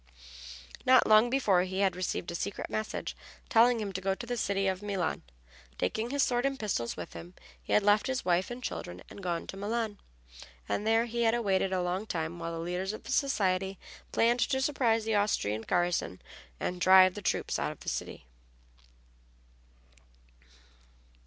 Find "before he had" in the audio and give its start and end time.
1.29-1.95